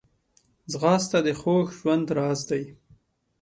[0.71, 2.63] ځغاسته د خوږ ژوند راز دی